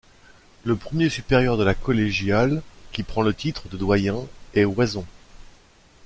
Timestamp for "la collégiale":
1.63-2.63